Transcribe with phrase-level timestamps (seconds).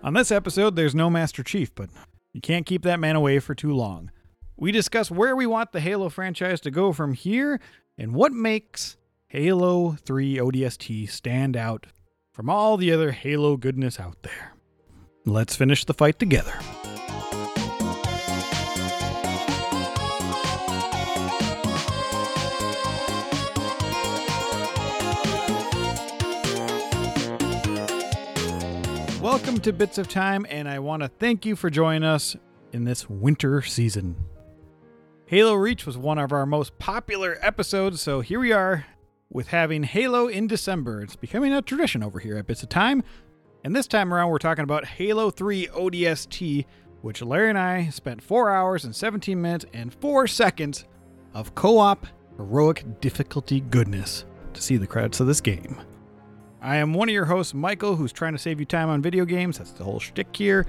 [0.00, 1.90] On this episode, there's no Master Chief, but
[2.32, 4.12] you can't keep that man away for too long.
[4.56, 7.60] We discuss where we want the Halo franchise to go from here
[7.96, 11.86] and what makes Halo 3 ODST stand out
[12.32, 14.54] from all the other Halo goodness out there.
[15.26, 16.54] Let's finish the fight together.
[29.48, 32.36] Welcome to Bits of Time, and I want to thank you for joining us
[32.74, 34.14] in this winter season.
[35.24, 38.84] Halo Reach was one of our most popular episodes, so here we are
[39.30, 41.00] with having Halo in December.
[41.00, 43.02] It's becoming a tradition over here at Bits of Time,
[43.64, 46.66] and this time around we're talking about Halo 3 ODST,
[47.00, 50.84] which Larry and I spent 4 hours and 17 minutes and 4 seconds
[51.32, 55.80] of co op heroic difficulty goodness to see the credits of this game.
[56.60, 59.24] I am one of your hosts, Michael, who's trying to save you time on video
[59.24, 59.58] games.
[59.58, 60.66] That's the whole shtick here.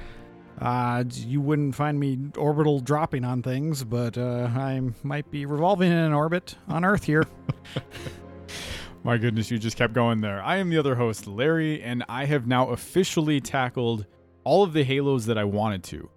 [0.62, 5.92] Uh, you wouldn't find me orbital dropping on things, but uh, I might be revolving
[5.92, 7.26] in an orbit on Earth here.
[9.04, 10.44] My goodness, you just kept going there.
[10.44, 14.06] I am the other host, Larry, and I have now officially tackled
[14.44, 16.10] all of the Halos that I wanted to.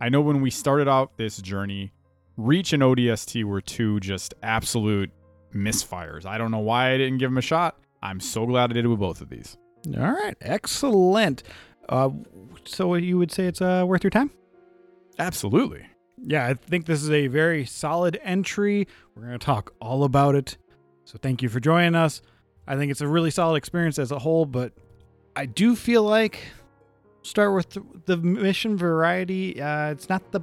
[0.00, 1.92] I know when we started out this journey,
[2.36, 5.10] Reach and ODST were two just absolute
[5.54, 6.26] misfires.
[6.26, 7.78] I don't know why I didn't give them a shot.
[8.06, 9.56] I'm so glad I did it with both of these.
[9.96, 11.42] All right, excellent.
[11.88, 12.10] Uh,
[12.64, 14.30] so you would say it's uh, worth your time?
[15.18, 15.86] Absolutely.
[16.18, 18.86] Yeah, I think this is a very solid entry.
[19.14, 20.56] We're going to talk all about it.
[21.04, 22.22] So thank you for joining us.
[22.66, 24.72] I think it's a really solid experience as a whole, but
[25.34, 26.38] I do feel like
[27.22, 29.60] start with the, mission variety.
[29.60, 30.40] Uh, it's not the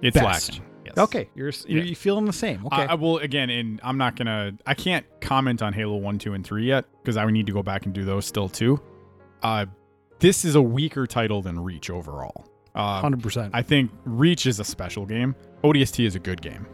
[0.00, 0.52] It's Best.
[0.52, 0.73] lacking.
[0.96, 1.04] Yes.
[1.04, 1.28] okay.
[1.34, 1.94] You're you're Yeah.
[1.94, 2.64] feeling the same.
[2.66, 2.76] Okay.
[2.76, 4.52] I, I will again, and I'm not gonna.
[4.66, 7.52] I can't comment on Halo One, Two, and Three yet because I would need to
[7.52, 8.80] go back and do those still too.
[9.42, 9.66] Uh,
[10.20, 12.46] this is a weaker title than Reach overall.
[12.74, 13.50] Uh, Hundred percent.
[13.54, 15.34] I think Reach is a special game.
[15.62, 16.66] ODST is a good game.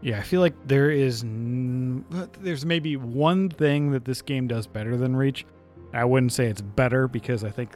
[0.00, 2.04] Yeah, I feel like there is n-
[2.40, 5.44] there's maybe one thing that this game does better than Reach.
[5.92, 7.70] I wouldn't say it's better because I think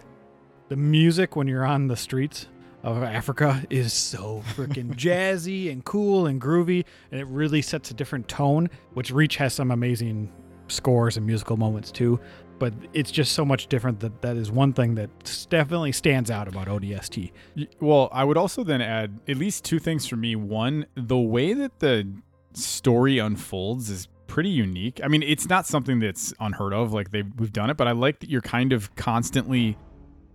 [0.69, 2.47] the music when you're on the streets
[2.83, 7.95] of Africa is so freaking jazzy and cool and groovy, and it really sets a
[7.95, 8.71] different tone.
[8.95, 10.33] Which Reach has some amazing
[10.69, 12.21] scores and musical moments too,
[12.59, 15.11] but it's just so much different that that is one thing that
[15.51, 17.33] definitely stands out about ODST.
[17.81, 20.37] Well, I would also then add at least two things for me.
[20.37, 22.07] One, the way that the
[22.53, 25.01] story unfolds is pretty unique.
[25.03, 26.93] I mean, it's not something that's unheard of.
[26.93, 29.77] Like they we've done it, but I like that you're kind of constantly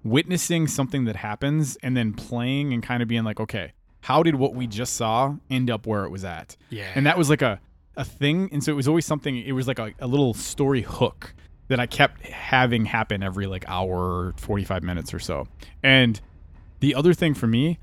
[0.03, 4.35] witnessing something that happens and then playing and kind of being like, okay, how did
[4.35, 6.57] what we just saw end up where it was at?
[6.69, 7.59] Yeah, and that was like a
[7.95, 10.81] a thing and so it was always something it was like a, a little story
[10.81, 11.33] hook
[11.67, 15.47] that i kept having happen every like hour 45 minutes or so.
[15.81, 16.19] And
[16.79, 17.79] the other thing for me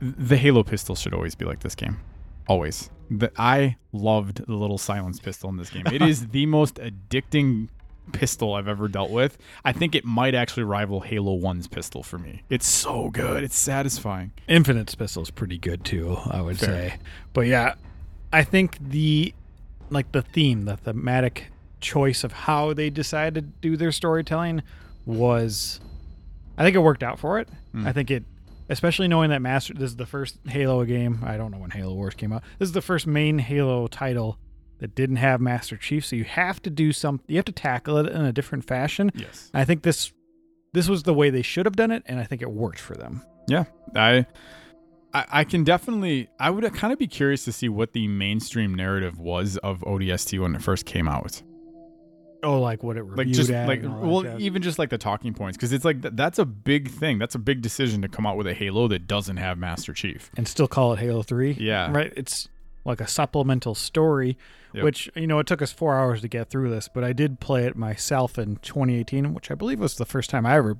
[0.00, 2.00] the halo pistol should always be like this game.
[2.48, 2.90] Always.
[3.10, 5.86] The, i loved the little silence pistol in this game.
[5.86, 7.68] It is the most addicting
[8.12, 12.18] pistol i've ever dealt with i think it might actually rival halo 1's pistol for
[12.18, 16.68] me it's so good it's satisfying Infinite's pistol is pretty good too, I would Fair.
[16.68, 16.94] say.
[17.32, 17.74] But yeah,
[18.32, 19.34] I think the
[19.90, 21.46] like the theme, the thematic
[21.80, 24.62] choice of how they decided to do their storytelling
[25.06, 25.80] was
[26.58, 27.48] I think it worked out for it.
[27.72, 27.86] Hmm.
[27.86, 28.24] I think it
[28.68, 31.20] especially knowing that Master this is the first Halo game.
[31.24, 32.42] I don't know when Halo Wars came out.
[32.58, 34.38] This is the first main Halo title
[34.82, 37.96] that didn't have Master Chief, so you have to do some you have to tackle
[37.98, 39.10] it in a different fashion.
[39.14, 40.12] yes I think this
[40.72, 42.94] this was the way they should have done it and I think it worked for
[42.94, 43.22] them.
[43.48, 43.64] Yeah,
[43.96, 44.26] I,
[45.12, 46.28] I, I can definitely.
[46.38, 50.38] I would kind of be curious to see what the mainstream narrative was of ODST
[50.40, 51.42] when it first came out.
[52.44, 55.32] Oh, like what it reviewed Like just like, that well, even just like the talking
[55.32, 57.18] points, because it's like th- that's a big thing.
[57.18, 60.30] That's a big decision to come out with a Halo that doesn't have Master Chief.
[60.36, 61.52] and still call it Halo Three.
[61.52, 61.92] Yeah.
[61.92, 62.12] right.
[62.16, 62.48] It's
[62.84, 64.36] like a supplemental story,
[64.74, 64.84] Yep.
[64.84, 67.40] which you know it took us four hours to get through this, but I did
[67.40, 70.78] play it myself in 2018, which I believe was the first time I ever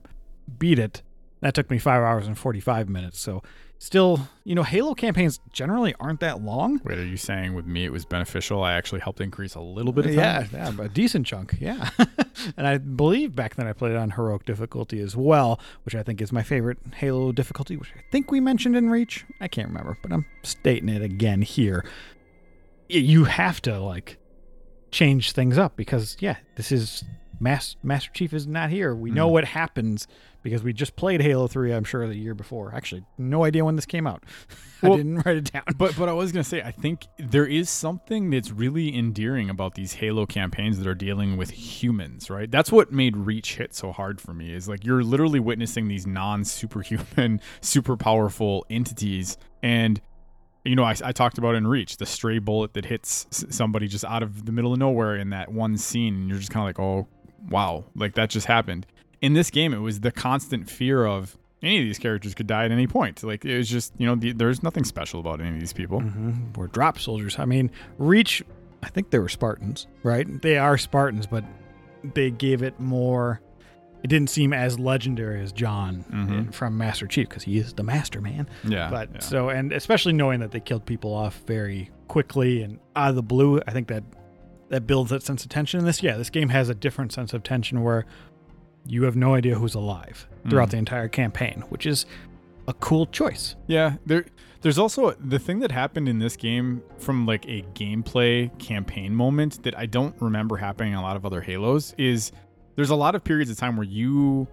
[0.58, 1.02] beat it.
[1.40, 3.20] That took me five hours and 45 minutes.
[3.20, 3.42] So
[3.82, 6.80] still, you know, Halo campaigns generally aren't that long.
[6.84, 8.62] Wait, are you saying with me it was beneficial?
[8.62, 10.48] I actually helped increase a little bit of time.
[10.52, 11.90] Yeah, yeah, a decent chunk, yeah.
[12.56, 16.04] and I believe back then I played it on heroic difficulty as well, which I
[16.04, 19.26] think is my favorite Halo difficulty, which I think we mentioned in Reach.
[19.40, 21.84] I can't remember, but I'm stating it again here.
[22.88, 24.16] You have to like
[24.92, 27.02] change things up because yeah, this is
[27.42, 28.94] Mas- Master Chief is not here.
[28.94, 29.32] We know Mhm.
[29.32, 30.06] what happens
[30.42, 32.72] because we just played Halo 3, I'm sure, the year before.
[32.74, 34.22] Actually, no idea when this came out.
[34.82, 35.62] Well, I didn't write it down.
[35.78, 39.76] But but I was gonna say I think there is something that's really endearing about
[39.76, 42.50] these Halo campaigns that are dealing with humans, right?
[42.50, 44.52] That's what made Reach hit so hard for me.
[44.52, 50.00] Is like you're literally witnessing these non-superhuman, super powerful entities, and
[50.64, 53.86] you know I, I talked about in Reach the stray bullet that hits s- somebody
[53.86, 56.62] just out of the middle of nowhere in that one scene, and you're just kind
[56.64, 57.06] of like, oh
[57.48, 58.86] wow, like that just happened.
[59.20, 62.64] In this game, it was the constant fear of any of these characters could die
[62.64, 63.22] at any point.
[63.22, 66.00] Like it was just, you know, the, there's nothing special about any of these people.
[66.00, 66.56] Mhm.
[66.56, 67.38] We're drop soldiers.
[67.38, 68.42] I mean, Reach,
[68.82, 70.26] I think they were Spartans, right?
[70.42, 71.44] They are Spartans, but
[72.14, 73.40] they gave it more.
[74.02, 76.52] It didn't seem as legendary as John Mhm.
[76.52, 78.48] from Master Chief because he is the master man.
[78.64, 79.20] Yeah, but yeah.
[79.20, 83.22] so, and especially knowing that they killed people off very quickly and out of the
[83.22, 84.02] blue, I think that
[84.72, 86.02] that builds that sense of tension in this.
[86.02, 88.06] Yeah, this game has a different sense of tension where
[88.86, 90.72] you have no idea who's alive throughout Mhm.
[90.72, 92.06] the entire campaign, which is
[92.66, 93.54] a cool choice.
[93.66, 94.24] yeah, there
[94.62, 99.62] there's also the thing that happened in this game from like a gameplay campaign moment
[99.64, 102.30] that I don't remember happening in a lot of other Halos is
[102.76, 104.46] there's a lot of periods of time where you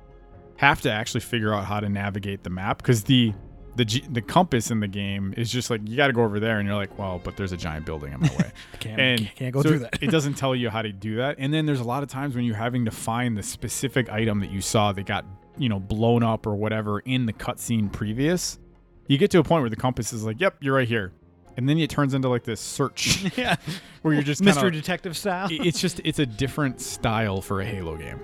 [0.58, 3.34] have to actually figure out how to navigate the map because the
[3.80, 6.38] the G, the compass in the game is just like you got to go over
[6.38, 9.36] there and you're like well but there's a giant building in my way can't, and
[9.36, 10.04] can't go so through that.
[10.04, 11.38] it doesn't tell you how to do that.
[11.40, 14.42] And then there's a lot of times when you're having to find the specific item
[14.42, 15.24] that you saw that got
[15.58, 18.60] you know blown up or whatever in the cutscene previous.
[19.08, 21.14] You get to a point where the compass is like, "Yep, you're right here,"
[21.56, 23.56] and then it turns into like this search yeah,
[24.02, 25.48] where you're just Mystery kinda, Detective style.
[25.50, 28.20] It's just it's a different style for a Halo game.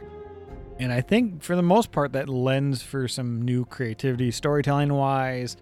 [0.79, 5.55] And I think for the most part, that lends for some new creativity, storytelling wise,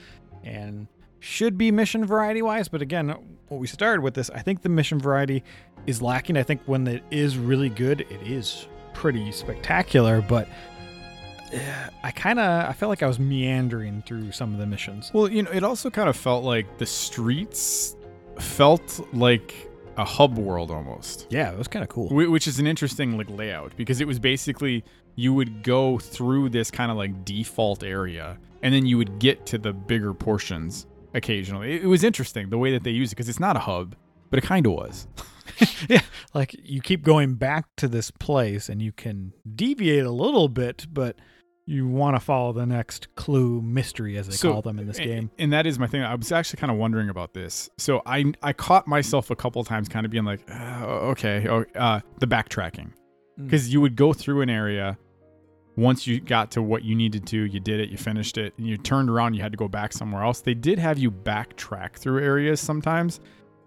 [0.44, 0.88] and
[1.20, 2.68] should be mission variety wise.
[2.68, 3.16] But again,
[3.48, 5.44] what we started with this, I think the mission variety
[5.86, 6.36] is lacking.
[6.38, 10.22] I think when it is really good, it is pretty spectacular.
[10.22, 10.48] But
[12.04, 15.12] I kind of I felt like I was meandering through some of the missions.
[15.14, 17.96] Well, you know, it also kind of felt like the streets
[18.40, 21.28] felt like a hub world almost.
[21.30, 22.10] Yeah, it was kind of cool.
[22.10, 24.84] Which is an interesting like layout because it was basically
[25.16, 29.46] you would go through this kind of like default area and then you would get
[29.48, 31.74] to the bigger portions occasionally.
[31.74, 33.96] It, it was interesting the way that they use it because it's not a hub,
[34.30, 35.08] but it kind of was.
[35.90, 36.02] yeah,
[36.34, 40.88] Like you keep going back to this place, and you can deviate a little bit,
[40.92, 41.18] but
[41.66, 44.98] you want to follow the next clue mystery, as they So, call them in this
[44.98, 45.30] a- game.
[45.38, 46.02] And that is my thing.
[46.02, 47.70] I was actually kind of wondering about this.
[47.78, 51.46] So I I caught myself a couple times kind of being like, uh, okay,
[51.76, 52.92] uh, the backtracking.
[53.40, 53.46] Mm.
[53.46, 54.96] because you would go through an area
[55.76, 58.68] once you got to what you needed to you did it you finished it and
[58.68, 61.94] you turned around you had to go back somewhere else they did have you backtrack
[61.96, 63.20] through areas sometimes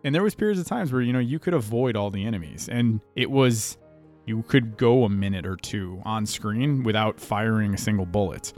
[0.05, 2.69] and there was periods of times where you know you could avoid all the enemies
[2.71, 3.77] and it was
[4.25, 8.53] you could go a minute or two on screen without firing a single bullet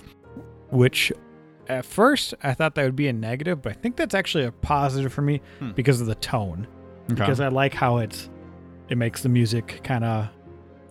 [0.70, 1.10] which
[1.68, 4.52] at first I thought that would be a negative, but I think that's actually a
[4.52, 5.72] positive for me Hmm.
[5.72, 6.66] because of the tone.
[7.08, 8.30] Because I like how it's
[8.88, 10.28] it makes the music kind of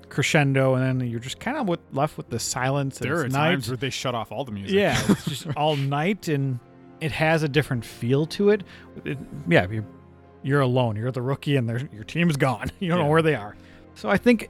[0.10, 3.00] crescendo, and then you're just kind of with, left with the silence.
[3.02, 5.48] and there are it's times where they shut off all the music Yeah, it's just
[5.58, 6.60] all night, and
[7.02, 8.64] it has a different feel to it.
[9.06, 9.18] It-
[9.48, 9.86] yeah, you're,
[10.44, 10.96] you're alone.
[10.96, 12.72] You're the rookie, and your team's gone.
[12.80, 13.56] You don't know where they are.
[13.96, 14.50] So I think,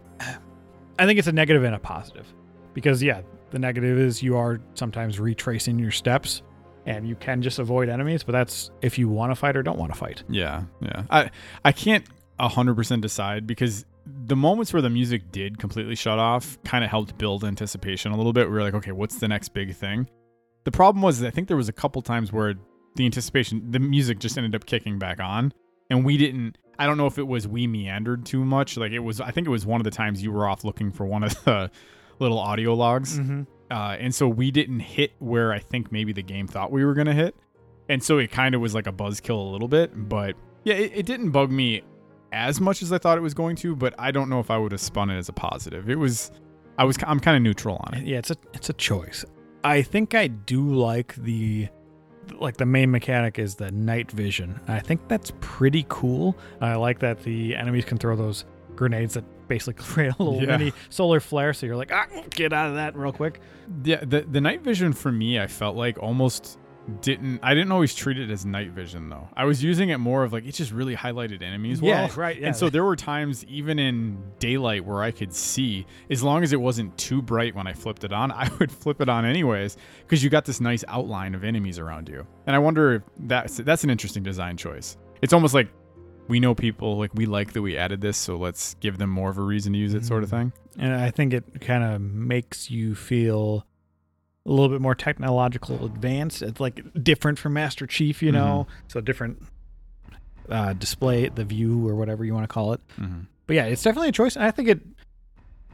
[1.00, 2.25] I think it's a negative and a positive,
[2.74, 3.21] because yeah,
[3.51, 6.42] the negative is you are sometimes retracing your steps,
[6.86, 8.24] and you can just avoid enemies.
[8.24, 10.24] But that's if you want to fight or don't want to fight.
[10.30, 11.04] Yeah, yeah.
[11.09, 11.31] I
[11.63, 12.06] I can't
[12.39, 13.86] hundred percent decide because
[14.25, 18.18] the moments where the music did completely shut off kind of helped build anticipation a
[18.18, 18.47] little bit.
[18.47, 20.09] We were like, okay, what's the next big thing?
[20.64, 22.56] The problem was I think there was a couple times where
[22.95, 25.54] the anticipation, the music just ended up kicking back on,
[25.90, 26.57] and we didn't.
[26.80, 28.78] I don't know if it was we meandered too much.
[28.78, 29.21] Like it was.
[29.21, 31.44] I think it was one of the times you were off looking for one of
[31.45, 31.71] the
[32.19, 33.19] little audio logs.
[33.19, 33.44] Mm-hmm.
[33.69, 36.94] Uh, and so we didn't hit where I think maybe the game thought we were
[36.94, 37.35] going to hit.
[37.90, 39.92] And so it kind of was like a buzzkill a little bit.
[40.09, 41.81] But yeah, it, it didn't bug me
[42.31, 44.57] as much as I thought it was going to, but I don't know if I
[44.57, 45.89] would have spun it as a positive.
[45.89, 46.31] It was,
[46.77, 48.05] I was, I'm kind of neutral on it.
[48.05, 49.23] Yeah, it's a it's a choice.
[49.63, 51.67] I think I do like the
[52.39, 54.59] like the main mechanic is the night vision.
[54.67, 56.37] I think that's pretty cool.
[56.61, 58.43] I like that the enemies can throw those
[58.75, 60.57] grenades that basically create a little Yeah.
[60.57, 61.53] mini solar flare.
[61.53, 63.39] So you're like, ah, get out of that real quick.
[63.83, 66.59] Yeah, the, the night vision for me, I felt like almost
[67.01, 69.27] didn't, I didn't always treat it as night vision though.
[69.35, 71.91] I was using it more of like, it just really highlighted enemies well.
[72.07, 72.39] yeah, right.
[72.39, 72.47] Yeah.
[72.47, 76.53] And so there were times, even in daylight, where I could see, as long as
[76.53, 79.75] it wasn't too bright when I flipped it on, I would flip it on anyways,
[79.99, 82.25] because you got this nice outline of enemies around you.
[82.45, 84.97] And I wonder if that's that's an interesting design choice.
[85.21, 85.67] It's almost like
[86.29, 89.29] we know people like we like that we added this, so let's give them more
[89.29, 90.31] of a reason to use it, sort of Mhm.
[90.31, 90.53] thing.
[90.79, 93.65] And I think it kind of makes you feel
[94.47, 96.42] a little bit more technological advanced.
[96.42, 99.44] It's like different from Master Chief, you know, so different
[100.49, 102.81] uh, display, the view or whatever you want to call it.
[102.99, 103.21] Mm-hmm.
[103.45, 104.35] But yeah, it's definitely a choice.
[104.35, 104.80] And I think it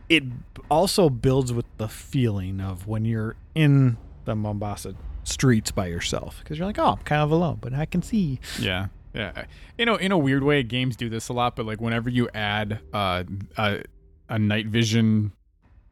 [0.10, 0.24] it
[0.70, 6.58] also builds with the feeling of when you're in the Mombasa streets by yourself because
[6.58, 8.40] you're like, oh, I'm kind of alone, but I can see.
[8.60, 8.88] Yeah.
[9.14, 9.46] Yeah.
[9.78, 12.30] You know, in a weird way, games do this a lot, but like whenever you
[12.34, 13.24] add uh,
[13.58, 13.84] a,
[14.30, 15.32] a night vision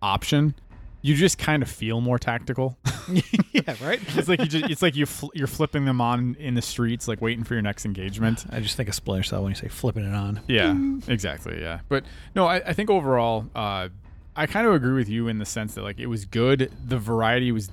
[0.02, 0.56] option,
[1.02, 2.78] you just kind of feel more tactical.
[3.52, 4.00] yeah, right.
[4.16, 7.08] it's like you just it's like you fl- you're flipping them on in the streets
[7.08, 8.46] like waiting for your next engagement.
[8.52, 10.42] I just think of Splinter Cell when you say flipping it on.
[10.48, 10.76] Yeah,
[11.08, 11.60] exactly.
[11.60, 12.04] Yeah, but
[12.36, 13.90] no, I, I think overall, uh,
[14.36, 16.72] I kind of agree with you in the sense that like it was good.
[16.86, 17.70] The variety was.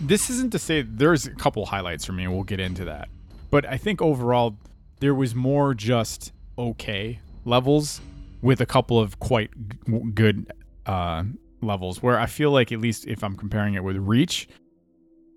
[0.00, 3.08] This isn't to say there's a couple highlights for me, and we'll get into that.
[3.50, 4.56] But I think overall,
[5.00, 8.00] there was more just okay levels
[8.42, 9.50] with a couple of quite
[9.86, 10.52] g- good
[10.86, 11.24] uh,
[11.62, 12.02] levels.
[12.02, 14.48] Where I feel like at least if I'm comparing it with Reach,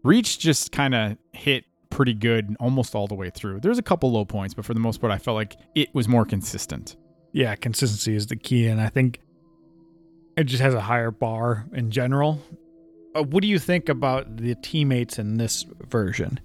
[0.04, 3.60] Reach just kind of hit pretty good almost all the way through.
[3.60, 6.08] There's a couple low points, but for the most part, I felt like it was
[6.08, 6.96] more consistent.
[7.32, 9.20] Yeah, consistency is the key, and I think
[10.36, 12.42] it just has a higher bar in general.
[13.16, 16.40] Uh, what do you think about the teammates in this version?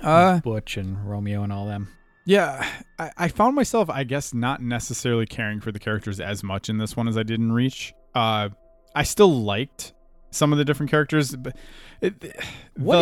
[0.00, 1.88] Uh, Butch and Romeo and all them.
[2.26, 6.68] yeah, I, I found myself, I guess, not necessarily caring for the characters as much
[6.68, 7.94] in this one as I did in Reach.
[8.16, 8.48] Uh,
[8.94, 9.92] I still liked
[10.30, 11.54] some of the different characters, but
[12.00, 12.34] it, the-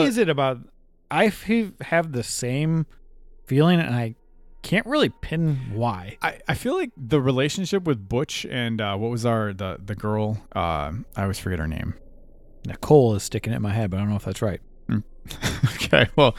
[0.06, 0.59] is it about?
[1.11, 1.33] I
[1.83, 2.87] have the same
[3.47, 4.16] feeling, and I
[4.62, 6.16] can't really pin why.
[6.23, 9.94] I, I feel like the relationship with Butch and uh, what was our the the
[9.94, 10.42] girl?
[10.54, 11.94] Uh, I always forget her name.
[12.66, 14.61] Nicole is sticking it in my head, but I don't know if that's right.
[15.76, 16.35] okay, well,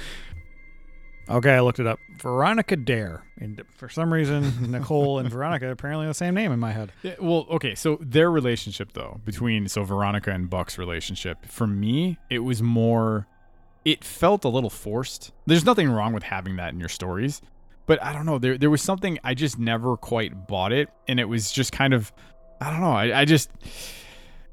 [1.30, 2.00] Okay, I looked it up.
[2.18, 3.24] Veronica Dare.
[3.40, 6.92] And for some reason, Nicole and Veronica apparently the same name in my head.
[7.04, 12.18] Yeah, well, okay, so their relationship though, between so Veronica and Buck's relationship, for me,
[12.30, 13.28] it was more
[13.84, 15.32] it felt a little forced.
[15.46, 17.42] There's nothing wrong with having that in your stories,
[17.86, 21.20] but I don't know, there there was something I just never quite bought it and
[21.20, 22.12] it was just kind of
[22.62, 23.50] I don't know, I, I just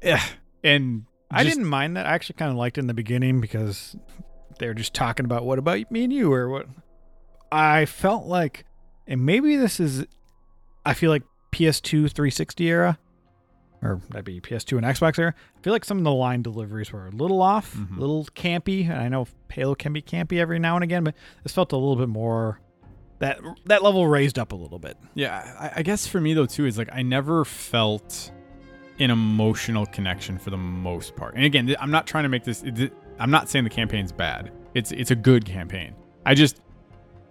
[0.01, 0.23] yeah,
[0.63, 2.05] and I didn't mind that.
[2.05, 3.95] I actually kind of liked it in the beginning because
[4.59, 6.67] they were just talking about what about me and you or what.
[7.51, 8.65] I felt like,
[9.07, 10.05] and maybe this is,
[10.85, 12.97] I feel like PS2 360 era,
[13.83, 15.33] or that'd be PS2 and Xbox era.
[15.57, 17.99] I feel like some of the line deliveries were a little off, a mm-hmm.
[17.99, 18.89] little campy.
[18.89, 21.77] And I know Halo can be campy every now and again, but this felt a
[21.77, 22.59] little bit more.
[23.19, 24.97] That that level raised up a little bit.
[25.13, 28.31] Yeah, I, I guess for me though too is like I never felt
[28.99, 31.35] an emotional connection for the most part.
[31.35, 32.63] And again, I'm not trying to make this.
[33.19, 34.51] I'm not saying the campaign's bad.
[34.73, 35.95] It's it's a good campaign.
[36.25, 36.61] I just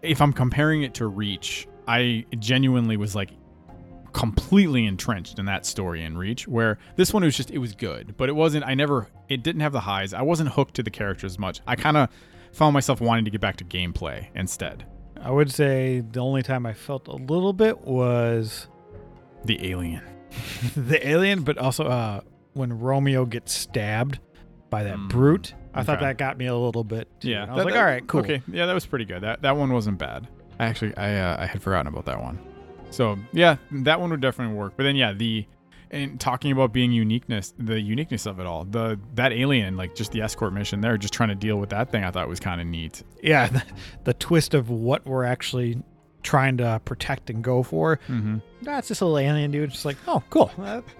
[0.03, 3.31] if I'm comparing it to Reach, I genuinely was like
[4.13, 6.47] completely entrenched in that story in Reach.
[6.47, 8.65] Where this one was just it was good, but it wasn't.
[8.65, 9.09] I never.
[9.29, 10.13] It didn't have the highs.
[10.15, 11.61] I wasn't hooked to the characters much.
[11.67, 12.09] I kind of
[12.53, 14.87] found myself wanting to get back to gameplay instead.
[15.21, 18.67] I would say the only time I felt a little bit was
[19.45, 20.03] The alien.
[20.77, 22.21] the alien, but also uh,
[22.55, 24.19] when Romeo gets stabbed
[24.73, 25.55] by that Mm, brute.
[25.75, 26.07] I thought okay.
[26.07, 27.07] that got me a little bit.
[27.21, 27.29] too.
[27.31, 28.21] Yeah, I was that- like, that- all right, cool.
[28.23, 29.23] Okay, yeah, that was pretty good.
[29.23, 30.27] That that one wasn't bad.
[30.59, 32.39] I actually I uh, I had forgotten about that one.
[32.91, 34.73] So yeah, that one would definitely work.
[34.77, 35.47] But then yeah, the
[35.91, 40.13] and talking about being uniqueness, the uniqueness of it all, the that alien, like just
[40.13, 42.61] the escort mission there, just trying to deal with that thing, I thought was kind
[42.61, 43.03] of neat.
[43.23, 43.63] Yeah, the,
[44.05, 45.83] the twist of what we're actually
[46.23, 47.99] trying to protect and go for.
[48.09, 48.39] Mm-hmm.
[48.63, 49.71] That's just a little alien dude.
[49.71, 50.51] Just like, oh, cool.
[50.59, 50.81] Uh,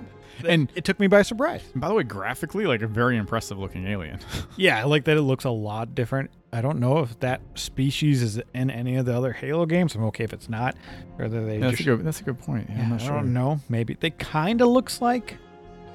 [0.47, 1.63] And it took me by surprise.
[1.75, 4.19] by the way, graphically, like a very impressive looking alien.
[4.57, 6.31] Yeah, I like that it looks a lot different.
[6.53, 9.95] I don't know if that species is in any of the other Halo games.
[9.95, 10.77] I'm okay if it's not.
[11.17, 12.67] Whether they that's just a good that's a good point.
[12.69, 13.15] Yeah, Yeah, I'm not I sure.
[13.17, 13.61] don't know.
[13.71, 15.39] Maybe they kind of looks like.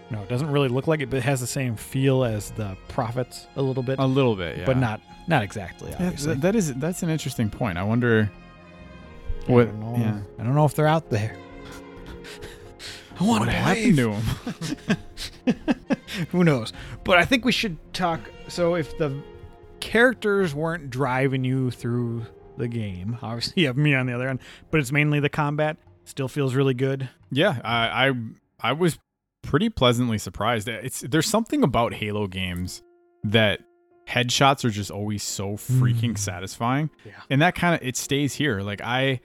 [0.10, 2.76] No, it doesn't really look like it, but it has the same feel as the
[2.88, 5.92] prophets a little bit, A little bit, yeah, but not not exactly.
[5.94, 7.78] Obviously, th- that is that's an interesting point.
[7.78, 8.32] I wonder
[9.48, 9.96] I what know.
[9.98, 10.20] yeah.
[10.40, 11.36] I don't know if they're out there.
[13.20, 14.98] I want what to happened to him.
[16.32, 16.74] Who knows?
[17.04, 18.20] But I think we should talk.
[18.48, 19.22] So if the
[19.80, 22.26] characters weren't driving you through
[22.58, 24.40] the game, obviously you have me on the other end,
[24.72, 25.78] but it's mainly the combat.
[26.06, 27.10] Still feels really good.
[27.32, 28.14] Yeah, I, I
[28.70, 28.98] I was
[29.42, 30.68] pretty pleasantly surprised.
[30.70, 32.82] It's there's something about Halo games
[33.26, 33.60] that
[34.08, 36.18] headshots are just always so freaking Mm.
[36.18, 36.90] satisfying.
[37.06, 37.12] Yeah.
[37.30, 38.62] And that kind of it stays here.
[38.62, 39.20] Like I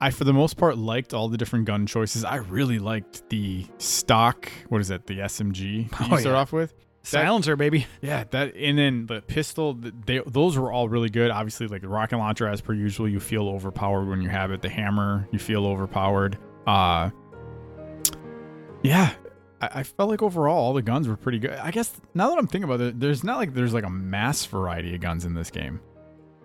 [0.00, 2.24] I for the most part liked all the different gun choices.
[2.24, 5.06] I really liked the stock, what is it?
[5.06, 6.32] The SMG that you Oh, start yeah.
[6.32, 6.72] off with.
[7.02, 7.86] Silencer, baby.
[8.02, 11.30] Yeah, that and then the pistol, they those were all really good.
[11.30, 14.60] Obviously, like the rocket launcher, as per usual, you feel overpowered when you have it.
[14.60, 16.36] The hammer, you feel overpowered.
[16.66, 17.08] Uh
[18.82, 19.12] yeah,
[19.60, 21.50] I felt like overall all the guns were pretty good.
[21.52, 24.44] I guess now that I'm thinking about it, there's not like there's like a mass
[24.46, 25.80] variety of guns in this game.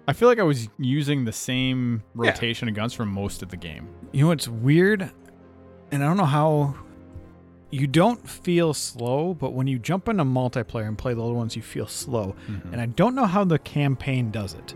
[0.07, 2.29] I feel like I was using the same Yeah.
[2.29, 3.87] rotation of guns for most of the game.
[4.11, 5.09] You know what's weird?
[5.91, 6.75] And I don't know how
[7.71, 11.55] you don't feel slow, but when you jump into multiplayer and play the other ones,
[11.55, 12.35] you feel slow.
[12.71, 14.75] And I don't know how the campaign does it.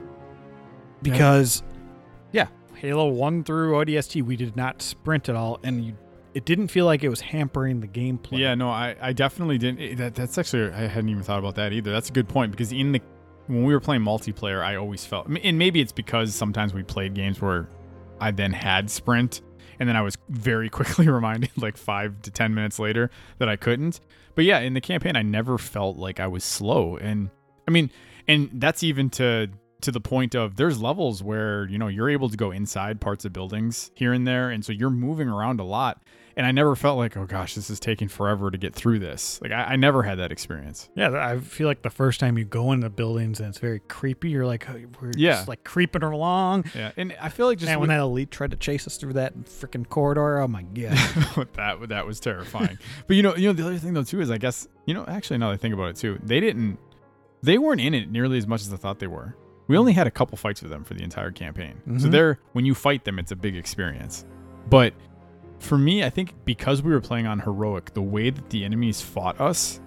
[1.02, 1.64] Because,
[2.32, 5.60] yeah, Halo 1 through ODST, we did not sprint at all.
[5.64, 5.98] And you,
[6.34, 8.40] it didn't feel like it was hampering the gameplay.
[8.40, 9.80] Yeah, no, I, I definitely didn't.
[9.80, 11.92] eh, That that's actually I hadn't even thought about that either.
[11.92, 13.02] That's a good point because in the
[13.50, 17.16] when we were playing multiplayer, I always felt, and maybe it's because sometimes we played
[17.16, 17.68] games where
[18.22, 19.42] I then had sprint,
[19.80, 23.56] and then I was very quickly reminded, like five to ten minutes later, that I
[23.56, 24.02] couldn't.
[24.36, 27.32] But yeah, in the campaign, I never felt like I was slow, and
[27.68, 27.90] I mean,
[28.28, 29.50] and that's even to
[29.82, 33.26] to the point of there's levels where you know you're able to go inside parts
[33.26, 36.04] of buildings here and there, and so you're moving around a lot.
[36.40, 39.42] And I never felt like, oh gosh, this is taking forever to get through this.
[39.42, 40.90] Like I, I never had that experience.
[40.96, 44.30] Yeah, I feel like the first time you go into buildings and it's very creepy,
[44.30, 45.32] you're like, oh, we're Yeah.
[45.34, 46.64] just like creeping along.
[46.74, 48.96] Yeah, and I feel like just and when with- that elite tried to chase us
[48.96, 50.94] through that freaking corridor, oh my god.
[51.56, 52.78] that that was terrifying.
[53.08, 55.04] but you know, you know the other thing though too is I guess you know
[55.10, 56.80] actually now that I think about it too, they didn't,
[57.44, 59.36] they weren't in it nearly as much as I thought they were.
[59.68, 62.12] We only had a couple fights with them for the entire campaign, so Mhm.
[62.12, 64.24] they're when you fight them, it's a big experience.
[64.70, 64.94] But
[65.60, 69.02] for me, I think because we were playing on heroic, the way that the enemies
[69.02, 69.80] fought us.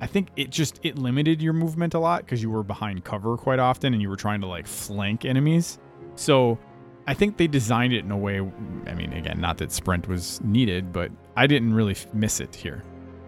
[0.00, 3.36] I think it just it limited your movement a lot because you were behind cover
[3.36, 5.78] quite often and you were trying to like flank enemies.
[6.16, 6.58] So
[7.06, 8.40] I think they designed it in a way.
[8.86, 12.82] I mean, again, not that sprint was needed, but I didn't really miss it here.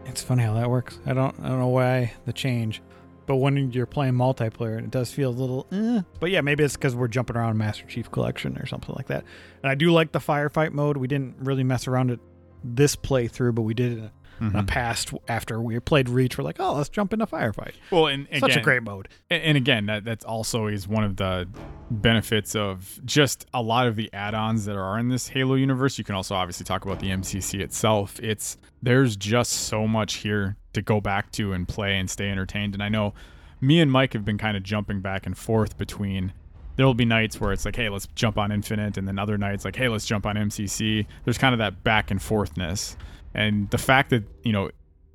[0.04, 0.98] It's funny how that works.
[1.06, 2.82] I don't I don't know why the change,
[3.28, 5.66] but when you're playing multiplayer, it does feel a little.
[5.70, 6.00] Eh.
[6.18, 9.22] But yeah, maybe it's because we're jumping around Master Chief Collection or something like that.
[9.62, 10.96] And I do like the firefight mode.
[10.96, 12.20] We didn't really mess around it
[12.64, 16.38] this playthrough, but we did it in a, in a past after we played Reach.
[16.38, 17.72] We're like, oh, let's jump into firefight.
[17.90, 19.08] Well, and Such a great mode.
[19.30, 21.48] And, and again, that that's also is one of the
[21.90, 25.98] benefits of just a lot of the add-ons that are in this Halo universe.
[25.98, 28.18] You can also obviously talk about the MCC itself.
[28.22, 32.74] It's there's just so much here to go back to and play and stay entertained.
[32.74, 33.14] And I know
[33.60, 36.32] me and Mike have been kind of jumping back and forth between
[36.76, 39.64] there'll be nights where it's like, hey, let's jump on Infinite, and then other nights
[39.64, 41.06] like, hey, let's jump on MCC.
[41.24, 42.96] There's kind of that back and forthness,
[43.34, 44.70] and the fact that you know,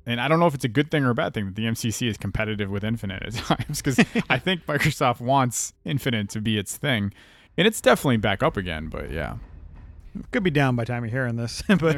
[0.06, 1.64] and I don't know if it's a good thing or a bad thing that the
[1.64, 3.98] MCC is competitive with Infinite at times because
[4.28, 7.12] I think Microsoft wants Infinite to be its thing,
[7.56, 8.88] and it's definitely back up again.
[8.88, 9.36] But yeah,
[10.30, 11.96] Could be down by the time you're hearing this, but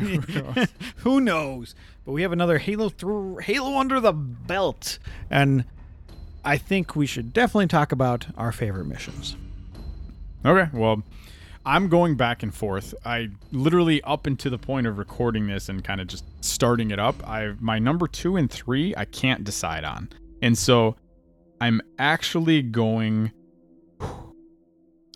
[0.98, 1.74] who knows?
[2.04, 4.98] But we have another Halo through Halo under the belt,
[5.30, 5.64] and
[6.44, 9.36] I think we should definitely talk about our favorite missions.
[10.44, 11.02] Okay, well,
[11.66, 12.94] I'm going back and forth.
[13.04, 16.98] I literally up into the point of recording this and kind of just starting it
[17.00, 17.16] up.
[17.28, 20.08] I my number two and three I can't decide on,
[20.40, 20.94] and so
[21.60, 23.32] I'm actually going.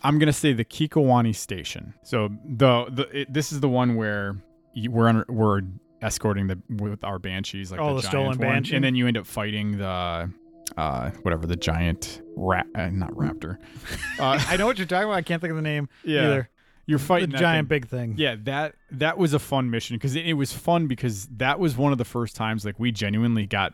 [0.03, 1.93] I'm gonna say the Kikowani station.
[2.03, 4.35] So the the it, this is the one where
[4.73, 5.61] you, we're under, we're
[6.01, 8.75] escorting the with our banshees like Oh, the giant stolen Banshee?
[8.75, 10.31] and then you end up fighting the
[10.77, 13.57] uh whatever the giant rat uh, not raptor.
[14.21, 15.15] Uh, I know what you're talking about.
[15.17, 16.49] I can't think of the name yeah, either.
[16.85, 17.79] you're The fighting that giant thing.
[17.79, 18.13] big thing.
[18.17, 21.75] Yeah, that that was a fun mission because it, it was fun because that was
[21.77, 23.73] one of the first times like we genuinely got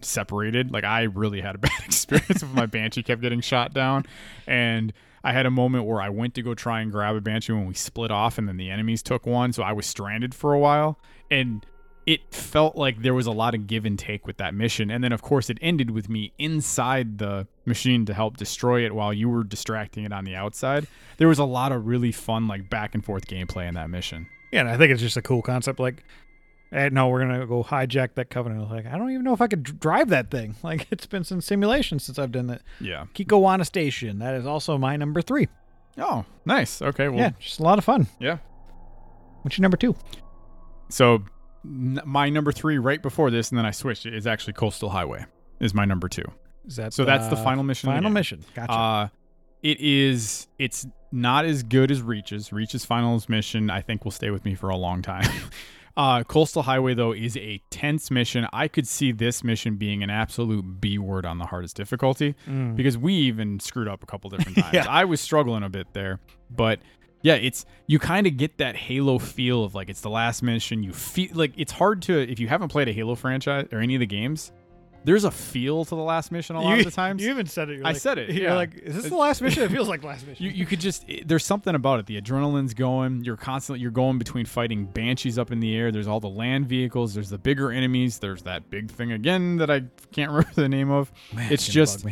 [0.00, 0.70] separated.
[0.70, 4.04] Like I really had a bad experience with my banshee kept getting shot down,
[4.46, 7.52] and I had a moment where I went to go try and grab a banshee
[7.52, 10.52] when we split off, and then the enemies took one, so I was stranded for
[10.52, 10.98] a while,
[11.30, 11.64] and
[12.06, 14.90] it felt like there was a lot of give and take with that mission.
[14.90, 18.94] And then, of course, it ended with me inside the machine to help destroy it
[18.94, 20.86] while you were distracting it on the outside.
[21.16, 24.26] There was a lot of really fun, like back and forth gameplay in that mission.
[24.52, 25.80] Yeah, and I think it's just a cool concept.
[25.80, 26.04] Like,
[26.72, 28.70] eh, no, we're gonna go hijack that covenant.
[28.70, 30.56] Like, I don't even know if I could drive that thing.
[30.62, 32.62] Like, it's been some simulation since I've done that.
[32.80, 33.06] Yeah.
[33.14, 34.18] Kikowani Station.
[34.18, 35.48] That is also my number three.
[35.96, 36.82] Oh, nice.
[36.82, 37.08] Okay.
[37.08, 38.08] Well, yeah, just a lot of fun.
[38.18, 38.38] yeah.
[39.42, 39.94] What's your number two?
[40.88, 41.22] So
[41.64, 44.06] my number three right before this, and then I switched.
[44.06, 45.24] Is actually Coastal Highway.
[45.60, 46.24] Is my number two.
[46.66, 47.88] Is that So that's the final mission.
[47.90, 48.44] Final mission.
[48.54, 48.72] Gotcha.
[48.72, 49.08] Uh,
[49.62, 50.46] it is.
[50.58, 52.52] It's not as good as Reach's.
[52.52, 55.28] Reach's final mission, I think, will stay with me for a long time.
[55.96, 58.46] uh, Coastal Highway though is a tense mission.
[58.52, 62.76] I could see this mission being an absolute B word on the hardest difficulty Mm.
[62.76, 64.74] because we even screwed up a couple different times.
[64.74, 64.86] Yeah.
[64.88, 66.18] I was struggling a bit there,
[66.50, 66.80] but
[67.24, 70.82] yeah, it's you kind of get that Halo feel of like it's the last mission.
[70.84, 73.94] You feel like it's hard to if you haven't played a Halo franchise or any
[73.96, 74.52] of the games.
[75.06, 77.22] there's a feel to the last mission a lot you, of the times.
[77.22, 77.76] You even said it.
[77.76, 78.54] You're I like- said it, You're yeah.
[78.54, 79.62] like, is this the last mission?
[79.62, 80.42] It feels like last mission.
[80.46, 82.06] you, you could just it- there's something about it.
[82.06, 83.22] The adrenaline's going.
[83.24, 85.92] You're constantly you're going between fighting banshees up in the air.
[85.92, 87.12] There's all the land vehicles.
[87.14, 88.18] There's the bigger enemies.
[88.18, 89.82] There's that big thing again that I
[90.12, 91.12] can't remember the name of.
[91.34, 92.04] Man, it's just.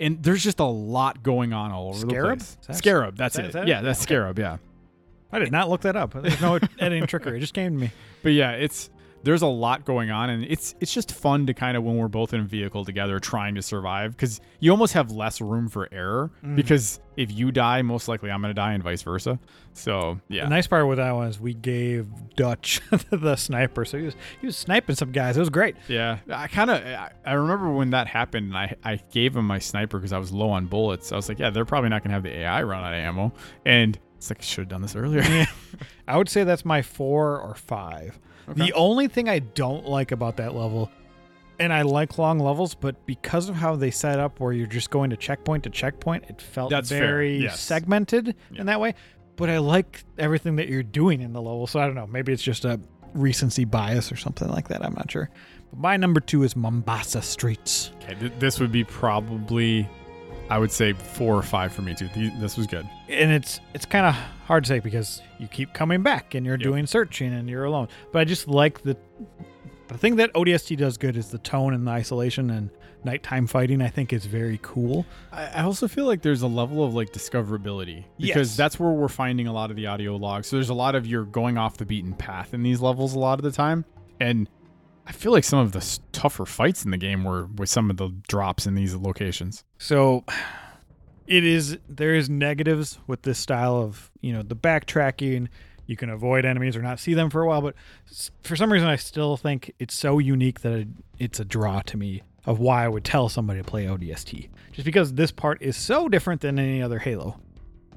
[0.00, 2.38] And there's just a lot going on all over Scarab?
[2.38, 2.56] the place.
[2.66, 3.52] that- Scarab, that's that- it.
[3.52, 4.14] that yeah, that's Okay.
[4.14, 4.38] Scarab.
[4.38, 4.56] Yeah.
[5.34, 6.12] I did not look that up.
[6.12, 7.38] There's no editing trickery.
[7.38, 7.90] It just came to me.
[8.22, 8.90] But yeah, it's
[9.24, 12.08] there's a lot going on, and it's it's just fun to kind of when we're
[12.08, 15.88] both in a vehicle together trying to survive because you almost have less room for
[15.92, 16.56] error Mm.
[16.56, 19.38] because if you die, most likely I'm gonna die, and vice versa.
[19.74, 22.06] So yeah, The nice part with that one is we gave
[22.36, 22.80] Dutch
[23.10, 25.36] the sniper, so he was he was sniping some guys.
[25.36, 25.76] It was great.
[25.88, 26.18] yeah.
[26.30, 29.58] I kind of I, I remember when that happened, and I I gave him my
[29.58, 31.12] sniper because I was low on bullets.
[31.12, 33.32] I was like, yeah, they're probably not gonna have the AI run out of ammo,
[33.64, 35.46] and it's like I should have done this earlier.
[36.08, 38.18] I would say that's my four or five.
[38.48, 38.66] Okay.
[38.66, 40.90] The only thing I don't like about that level,
[41.58, 44.90] and I like long levels, but because of how they set up where you're just
[44.90, 47.58] going to checkpoint to checkpoint, it felt That's very yes.
[47.60, 48.60] segmented Yeah.
[48.60, 48.94] in that way.
[49.34, 51.66] But I like everything that you're doing in the level.
[51.66, 52.06] So I don't know.
[52.06, 52.78] Maybe it's just a
[53.14, 54.84] recency bias or something like that.
[54.84, 55.30] I'm not sure.
[55.70, 57.90] But my number two is Mombasa Streets.
[58.02, 59.88] Okay, th- this would be probably,
[60.52, 62.08] I would say four or five for me too.
[62.38, 62.86] This was good.
[63.08, 64.14] and it's it's kind of
[64.46, 66.62] hard to say because you keep coming back and you're Yep.
[66.62, 67.88] doing searching and you're alone.
[68.12, 68.96] But I just like the
[69.88, 72.70] the thing that ODST does good is the tone and the isolation and
[73.04, 73.80] nighttime fighting.
[73.82, 75.06] I think is very cool.
[75.32, 78.56] I also feel like there's a level of like discoverability because Yes.
[78.56, 80.48] that's where we're finding a lot of the audio logs.
[80.48, 83.18] So there's a lot of you're going off the beaten path in these levels a
[83.18, 83.84] lot of the time,
[84.20, 84.48] and
[85.06, 87.96] I feel like some of the tougher fights in the game were with some of
[87.96, 89.64] the drops in these locations.
[89.78, 90.24] So
[91.26, 95.48] it is there is negatives with this style of you know the backtracking.
[95.86, 97.74] You can avoid enemies or not see them for a while, but
[98.44, 100.88] for some reason I still think it's so unique that
[101.18, 104.48] it's a draw to me of why I would tell somebody to play ODST.
[104.72, 107.38] Just because this part is so different than any other Halo.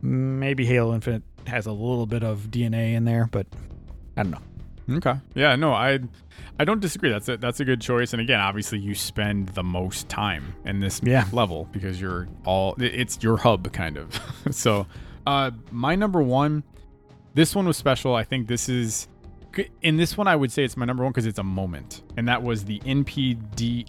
[0.01, 3.47] Maybe Halo Infinite has a little bit of DNA in there, but
[4.17, 4.41] I don't know.
[4.89, 5.15] Okay.
[5.33, 5.55] Yeah.
[5.55, 5.99] No, I
[6.59, 7.09] I don't disagree.
[7.09, 8.13] That's a, that's a good choice.
[8.13, 11.25] And again, obviously, you spend the most time in this Yeah.
[11.31, 14.19] level because you're all it's your hub kind of.
[14.51, 14.85] so,
[15.25, 16.63] uh, my number one,
[17.33, 18.15] this one was special.
[18.15, 19.07] I think this is.
[19.81, 22.27] In this one, I would say it's my number one because it's a moment, and
[22.27, 23.85] that was the NMPD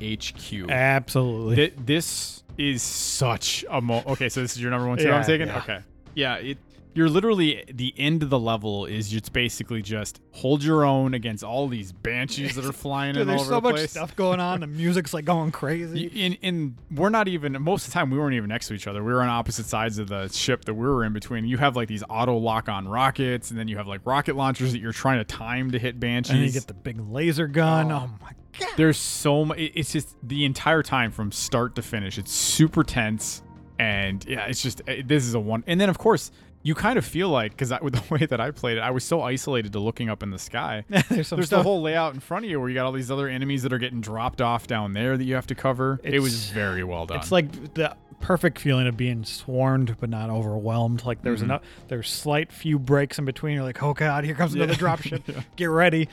[0.65, 0.71] HQ.
[0.71, 1.57] Absolutely.
[1.57, 4.03] Th- this is such a mo.
[4.07, 4.99] Okay, so this is your number one.
[4.99, 5.49] Yeah, I'm taking.
[5.49, 5.59] yeah.
[5.59, 5.79] Okay,
[6.15, 6.35] yeah.
[6.37, 6.59] It.
[6.97, 11.45] You're literally the end of the level is just basically just hold your own against
[11.45, 14.17] all these banshees that are flying Dude, in all there's over so the much stuff
[14.17, 14.61] going on.
[14.61, 16.07] The music's like going crazy.
[16.07, 18.75] And, In in we're not even most of the time we weren't even next to
[18.75, 19.05] each other.
[19.05, 21.45] We were on opposite sides of the ship that we were in between.
[21.45, 24.73] You have like these auto lock on rockets, and then you have like rocket launchers
[24.73, 26.35] that you're trying to time to hit banshees.
[26.35, 27.93] And you get the big laser gun.
[27.93, 28.05] Oh.
[28.07, 28.71] Oh, my god.
[28.77, 29.59] There's so much.
[29.59, 32.17] It's just the entire time from start to finish.
[32.19, 33.43] It's super tense,
[33.79, 35.63] and yeah, it's just eh, this is a one.
[35.67, 36.31] And then of course
[36.67, 39.05] you kind of feel like because with the way that I played it, I was
[39.05, 40.85] so isolated to looking up in the sky.
[41.09, 43.29] there's There's the whole layout in front of you where you got all these other
[43.29, 46.01] enemies that are getting dropped off down there that you have to cover.
[46.03, 47.19] it was very well done.
[47.19, 51.05] It's like the perfect feeling of being swarmed but not overwhelmed.
[51.05, 51.45] Like there's Mhm.
[51.45, 53.55] enough, there's slight few breaks in between.
[53.55, 54.79] You're like, oh god, here comes another Yeah.
[54.79, 55.23] dropship.
[55.35, 55.43] Yeah.
[55.57, 56.09] Get ready.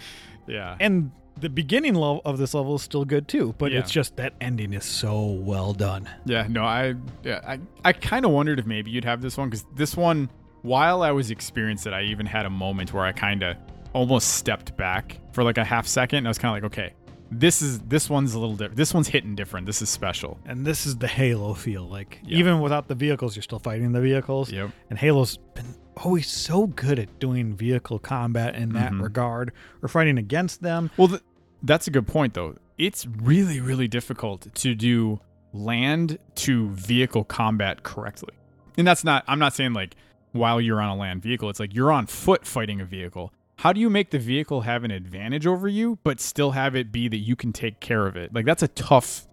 [0.45, 0.75] yeah.
[0.79, 3.79] And the beginning level of this level is still good too, but Yeah.
[3.79, 6.07] it's just that ending is so well done.
[6.25, 9.49] Yeah, no, I yeah, I, I kind of wondered if maybe you'd have this one
[9.49, 10.29] because this one,
[10.63, 13.55] while I was experiencing it, I even had a moment where I kind of
[13.93, 16.17] almost stepped back for like a half second.
[16.19, 16.93] And I was kind of like, okay,
[17.31, 18.75] this is this one's a little different.
[18.77, 19.65] This one's hitting different.
[19.65, 20.39] This is special.
[20.45, 21.87] And this is the Halo feel.
[21.87, 22.37] Like Yeah.
[22.39, 24.51] even without the vehicles, you're still fighting the vehicles.
[24.51, 24.71] Yep.
[24.89, 29.01] And Halo's been always so good at doing vehicle combat in that Mhm.
[29.03, 29.51] regard,
[29.83, 30.89] or fighting against them.
[30.97, 31.21] Well, th-
[31.61, 32.55] that's a good point though.
[32.79, 35.19] It's really really difficult to do
[35.53, 38.33] land to vehicle combat correctly.
[38.77, 39.95] And that's not I'm not saying like
[40.33, 43.31] while you're on a land vehicle, it's like you're on foot fighting a vehicle.
[43.57, 46.91] How do you make the vehicle have an advantage over you but still have it
[46.91, 48.33] be that you can take care of it?
[48.33, 49.27] Like that's a tough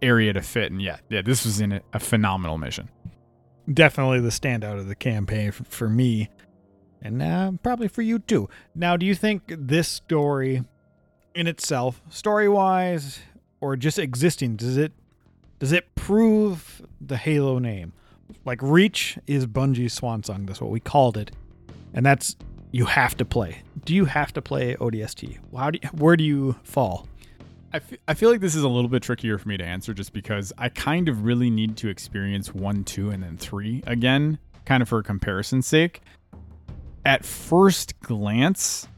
[0.00, 2.88] area to fit and yeah, yeah, this was in a, a phenomenal mission.
[3.72, 6.30] definitely the standout of the campaign f- for me
[7.02, 10.62] and uh, probably for you too now do you think this story
[11.34, 13.18] in itself story wise
[13.60, 14.92] or just existing does it
[15.58, 17.92] does it prove the halo name
[18.44, 21.30] like reach is bungie's swan song that's what we called it
[21.94, 22.36] and that's
[22.70, 26.24] you have to play do you have to play odst how do you, where do
[26.24, 27.06] you fall
[27.72, 30.12] I I feel like this is a little bit trickier for me to answer just
[30.12, 34.82] because I kind of really need to experience one, two, and then three again, kind
[34.82, 36.00] of for comparison's sake.
[37.04, 38.88] At first glance,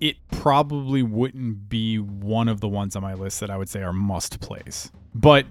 [0.00, 3.82] it probably wouldn't be one of the ones on my list that I would say
[3.82, 4.90] are must plays.
[5.14, 5.46] But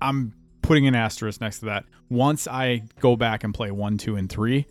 [0.00, 0.32] I'm
[0.66, 1.84] putting an asterisk next to that.
[2.10, 4.66] Once I go back and play one, two, and three,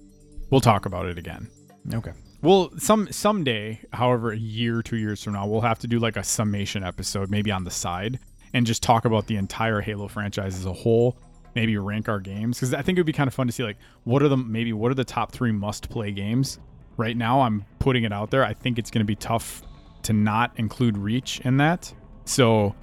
[0.49, 1.49] we'll talk about it again.
[1.93, 2.11] Okay.
[2.41, 6.17] Well, some someday, however, a year, two years from now, we'll have to do like
[6.17, 8.19] a summation episode, maybe on the side,
[8.53, 11.17] and just talk about the entire Halo franchise as a whole.
[11.55, 13.63] Maybe rank our games because I think it would be kind of fun to see
[13.63, 16.59] like what are the maybe what are the top three must play games.
[16.97, 18.43] Right now, I'm putting it out there.
[18.43, 19.61] I think it's going to be tough
[20.03, 21.91] to not include Reach in that.
[22.25, 22.75] So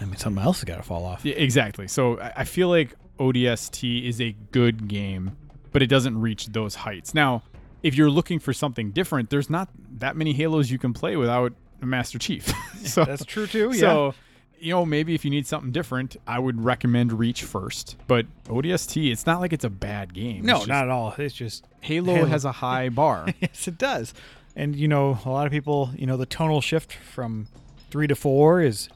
[0.00, 1.24] I mean, something else has got to fall off.
[1.24, 1.88] yeah, exactly.
[1.88, 5.36] So I I feel like ODST is a good game,
[5.72, 7.14] but it doesn't reach those heights.
[7.14, 7.42] Now,
[7.82, 11.52] if you're looking for something different, there's not that many Halos you can play without
[11.82, 12.52] a Master Chief.
[12.84, 13.70] so That's true too.
[13.72, 13.80] Yeah.
[13.80, 14.14] so
[14.58, 17.96] you know maybe if you need something different, I would recommend Reach first.
[18.06, 20.44] But ODST, it's not like it's a bad game.
[20.44, 21.14] no, just not at all.
[21.18, 22.26] It's just Halo, Halo.
[22.26, 23.26] has a high bar.
[23.40, 24.14] yes, it does.
[24.56, 27.48] And you know, a lot of people, you know, the tonal shift from
[27.90, 28.88] three to four is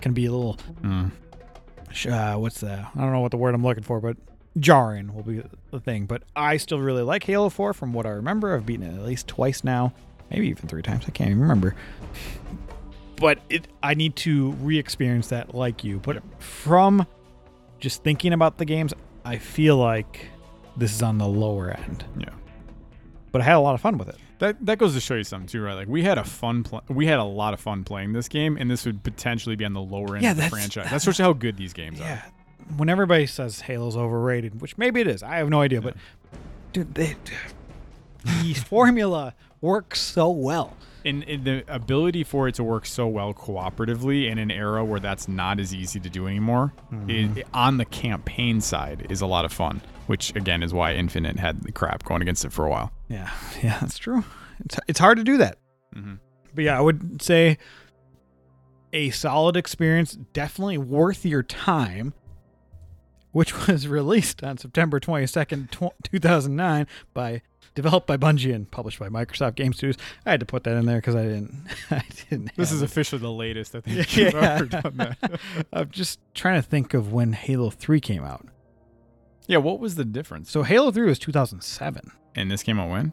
[0.00, 0.56] can be a little.
[0.82, 1.10] Mm.
[2.08, 2.72] Uh, what's the?
[2.72, 4.16] I don't know what the word I'm looking for, but
[4.58, 6.06] jarring will be the thing.
[6.06, 8.54] But I still really like Halo Four, from what I remember.
[8.54, 9.92] I've beaten it at least twice now,
[10.30, 11.04] maybe even three times.
[11.06, 11.74] I can't even remember.
[13.16, 15.98] But it, I need to re-experience that like you.
[15.98, 17.06] But from
[17.78, 20.28] just thinking about the games, I feel like
[20.76, 22.04] this is on the lower end.
[22.16, 22.30] Yeah.
[23.32, 24.16] But I had a lot of fun with it.
[24.40, 25.74] That that goes to show you something too, right?
[25.74, 28.56] Like we had a fun, pl- we had a lot of fun playing this game,
[28.58, 30.90] and this would potentially be on the lower end Yeah, of the that's- franchise.
[30.90, 32.04] That's just how good these games are.
[32.04, 32.22] Yeah.
[32.76, 35.94] When everybody says Halo's overrated, which maybe it is, I have no idea, but
[36.72, 37.16] dude, they,
[38.42, 40.76] the formula works so well.
[41.04, 45.00] And, and the ability for it to work so well cooperatively in an era where
[45.00, 46.74] that's not as easy to do anymore,
[47.08, 49.80] i- on the campaign side, is a lot of fun.
[50.08, 52.90] Which again is why Infinite had the crap going against it for a while.
[53.08, 53.30] Yeah,
[53.62, 54.24] yeah, that's true.
[54.64, 55.56] It's it's hard to do that.
[55.94, 56.14] Mm-hmm.
[56.54, 57.58] But yeah, I would say
[58.92, 62.12] a solid experience, definitely worth your time,
[63.32, 65.70] which was released on September 22nd,
[66.02, 67.42] 2009 by
[67.74, 69.96] developed by Bungie and published by Microsoft Game Studios.
[70.26, 71.54] I had to put that in there because I didn't
[71.90, 72.86] I didn't This is it.
[72.86, 74.24] officially the latest I think Yeah.
[74.24, 75.40] you've ever done that.
[75.72, 78.46] I'm just trying to think of when Halo 3 came out.
[79.46, 80.50] yeah, what was the difference?
[80.50, 83.12] So Halo 3 was 2007, And this came out when?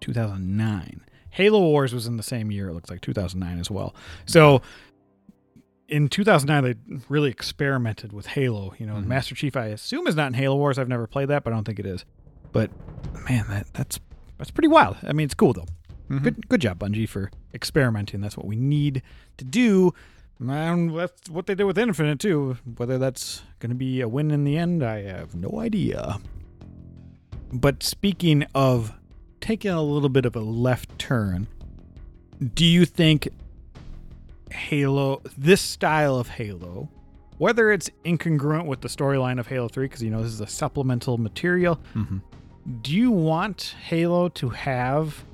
[0.00, 1.02] 2009.
[1.30, 3.94] Halo Wars was in the same year, it looks like 2009 as well.
[4.26, 4.62] So
[5.88, 8.74] in 2009, they really experimented with Halo.
[8.78, 9.06] You know, Mhm.
[9.06, 10.78] Master Chief, I assume, is not in Halo Wars.
[10.78, 12.04] I've never played that, but I don't think it is.
[12.52, 12.70] But
[13.28, 13.98] man, that that's
[14.38, 14.96] that's pretty wild.
[15.02, 15.66] I mean, it's cool though.
[16.10, 16.22] Mhm.
[16.22, 18.20] Good good job, Bungie, for experimenting.
[18.20, 19.02] That's what we need
[19.36, 19.92] to do.
[20.40, 22.56] And that's what they did with Infinite too.
[22.76, 26.18] Whether that's going to be a win in the end, I have no idea.
[27.52, 28.92] But speaking of
[29.40, 31.48] taking a little bit of a left turn,
[32.54, 33.28] do you think
[34.50, 36.88] Halo, this style of Halo,
[37.38, 40.46] whether it's incongruent with the storyline of Halo 3, because you know this is a
[40.46, 42.22] supplemental material, Mhm.
[42.82, 45.24] Do you want Halo to have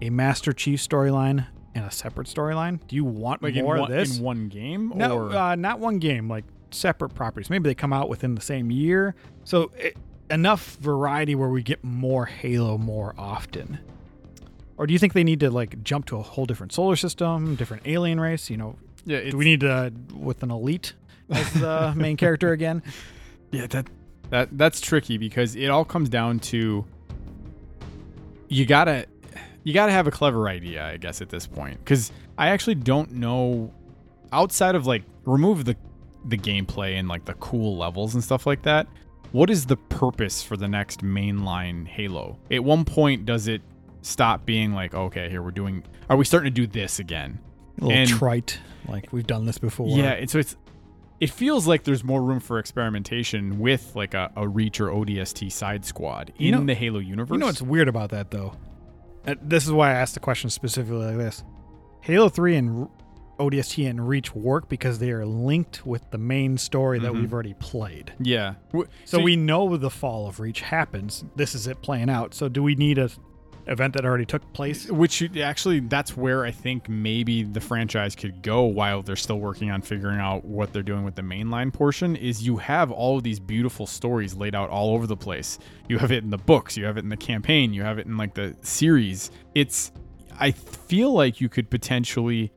[0.00, 2.80] a Master Chief storyline and a separate storyline?
[2.88, 4.18] Do you want Like more one, of this?
[4.18, 4.92] in one game?
[4.94, 7.50] no, or uh, not one game, like separate properties.
[7.50, 9.14] Maybe they come out within the same year.
[9.44, 9.96] So it,
[10.30, 13.78] enough variety where we get more Halo more often.
[14.76, 17.54] Or do you think they need to like jump to a whole different solar system,
[17.54, 18.50] different alien race?
[18.50, 20.94] You know, yeah, do we need to with an elite
[21.30, 22.82] as the main character again?
[23.52, 23.86] Yeah, that
[24.30, 26.84] that that's tricky because it all comes down to
[28.48, 29.06] you gotta
[29.62, 31.78] you gotta have a clever idea, I guess, at this point.
[31.78, 33.72] Because I actually don't know
[34.32, 35.76] outside of like remove the
[36.26, 38.86] the gameplay and like the cool levels and stuff like that.
[39.32, 42.38] What is the purpose for the next mainline Halo?
[42.50, 43.62] At one point, does it
[44.02, 45.82] stop being like, okay, here we're doing?
[46.08, 47.40] Are we starting to do this again?
[47.80, 48.58] A little And- trite,
[48.88, 49.88] like we've done this before.
[49.88, 50.56] Yeah, and so it's
[51.20, 55.50] it feels like there's more room for experimentation with like a, a Reach or ODST
[55.52, 57.34] side squad in You know- the Halo universe.
[57.34, 58.54] You know what's weird about that though?
[59.26, 61.44] Uh, This is why I asked the question specifically like this.
[62.02, 62.88] Halo 3 and
[63.38, 67.20] ODST and Reach work because they are linked with the main story that Mhm.
[67.20, 68.12] we've already played.
[68.20, 68.54] yeah.
[68.72, 71.24] So, So we know the fall of Reach happens.
[71.34, 72.34] This is it playing out.
[72.34, 73.08] So do we need a
[73.66, 74.90] event that already took place?
[74.90, 79.38] Which you- actually, that's where I think maybe the franchise could go while they're still
[79.40, 82.16] working on figuring out what they're doing with the mainline portion.
[82.16, 85.58] Is you have all of these beautiful stories laid out all over the place.
[85.88, 88.06] You have it in the books, you have it in the campaign, you have it
[88.06, 89.30] in like the series.
[89.54, 89.92] It's,
[90.38, 92.52] I feel like you could potentially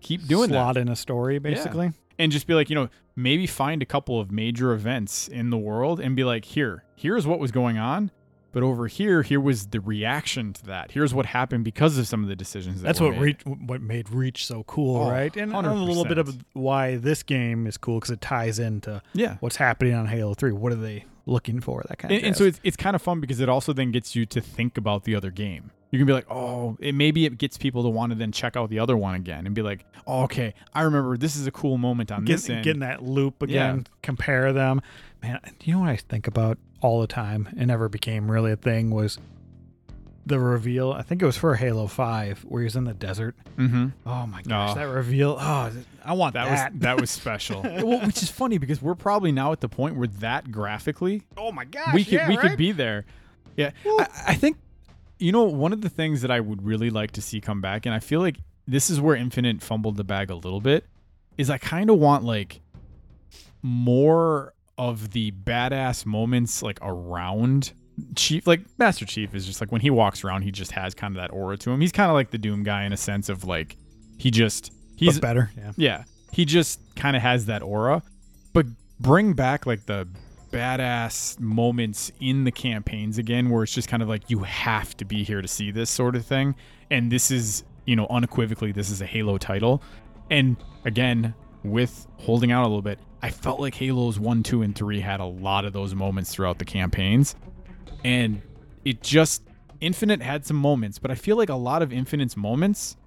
[0.00, 0.56] keep doing that.
[0.56, 1.92] Slot in a story, basically.
[2.18, 5.56] and just be like, you know, maybe find a couple of major events in the
[5.56, 8.10] world and be like, here, here's what was going on.
[8.54, 10.92] But over here, here was the reaction to that.
[10.92, 12.80] Here's what happened because of some of the decisions.
[12.80, 13.20] That That's what made.
[13.20, 15.36] Reach, what made Reach so cool, Oh, right?
[15.36, 19.36] And a little bit of why this game is cool because it ties into Yeah.
[19.40, 20.52] what's happening on Halo Three.
[20.52, 21.82] What are they looking for?
[21.88, 22.18] That kind of.
[22.18, 24.40] And, and so it's, it's kind of fun because it also then gets you to
[24.40, 25.72] think about the other game.
[25.90, 28.56] You can be like, oh, it, maybe it gets people to want to then check
[28.56, 31.52] out the other one again and be like, oh, okay, I remember this is a
[31.52, 34.80] cool moment on this getting, that loop again, compare them.
[35.22, 37.48] Man, you know what I think about all the time?
[37.58, 38.90] It never became really a thing.
[38.90, 39.18] Was
[40.26, 40.92] the reveal?
[40.92, 43.34] I think it was for Halo Five, where he's in the desert.
[43.56, 43.88] mm-hmm.
[44.06, 44.74] Oh my gosh, Oh.
[44.74, 45.36] that reveal!
[45.40, 45.70] Oh,
[46.04, 46.72] I want That, that.
[46.72, 47.62] was that was special.
[47.62, 51.52] well, which is funny because we're probably now at the point where that graphically oh
[51.52, 52.48] my gosh, we could yeah, we right?
[52.50, 53.04] could be there.
[53.56, 54.56] Yeah, I, I think
[55.18, 57.86] you know one of the things that I would really like to see come back,
[57.86, 60.84] and I feel like this is where Infinite fumbled the bag a little bit.
[61.36, 62.60] Is I kind of want like
[63.62, 67.72] more of the badass moments like around
[68.16, 68.46] Chief.
[68.46, 71.22] Like Master Chief is just like when he walks around, he just has kind of
[71.22, 71.80] that aura to him.
[71.80, 73.76] He's kind of like the Doom guy in a sense of like
[74.18, 75.50] he just he's but better.
[75.56, 75.72] Yeah.
[75.76, 78.02] yeah, he just kind of has that aura.
[78.52, 78.66] But
[78.98, 80.08] bring back like the
[80.50, 85.04] badass moments in the campaigns again, where it's just kind of like you have to
[85.04, 86.54] be here to see this sort of thing.
[86.90, 89.82] And this is, you know, unequivocally, this is a Halo title.
[90.30, 91.34] And again,
[91.64, 95.18] with holding out a little bit, I felt like Halos 1, 2, and 3 had
[95.18, 97.34] a lot of those moments throughout the campaigns.
[98.04, 98.42] And
[98.84, 99.42] it just,
[99.80, 102.98] Infinite had some moments, but I feel like a lot of Infinite's moments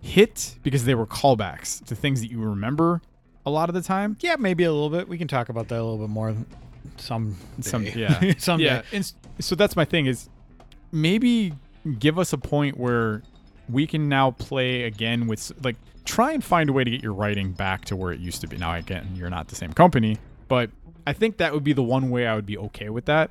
[0.00, 3.02] hit because they were callbacks to things that you remember
[3.44, 4.16] a lot of the time.
[4.20, 5.06] Yeah, maybe a little bit.
[5.06, 6.34] We can talk about that a little bit more
[6.96, 8.64] some Some yeah, someday.
[8.64, 8.82] yeah.
[8.92, 10.30] And so that's my thing is
[10.90, 11.52] maybe
[11.98, 13.22] give us a point where
[13.72, 17.12] we can now play again with like try and find a way to get your
[17.12, 18.56] writing back to where it used to be.
[18.56, 20.70] Now again, you're not the same company, but
[21.06, 23.30] I think that would be the one way I would be okay with that,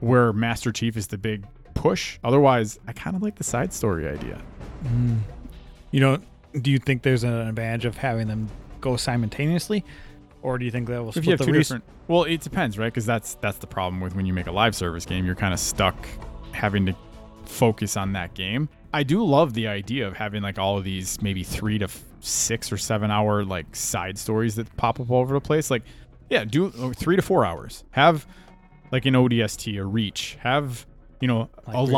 [0.00, 2.18] where Master Chief is the big push.
[2.24, 4.40] Otherwise, I kind of like the side story idea.
[4.84, 5.18] Mm.
[5.90, 6.18] You know,
[6.60, 8.48] do you think there's an advantage of having them
[8.80, 9.84] go simultaneously,
[10.42, 12.22] or do you think that will if split you have the two res- different well
[12.22, 15.04] it depends right because that's that's the problem with when you make a live service
[15.04, 15.96] game you're kind of stuck
[16.52, 16.94] having to
[17.44, 21.20] focus on that game i do love the idea of having like all of these
[21.22, 21.88] maybe three to
[22.20, 25.82] six or seven hour like side stories that pop up all over the place like
[26.30, 28.26] yeah do uh, three to four hours have
[28.90, 30.86] like an odst a reach have
[31.20, 31.92] you know a Library.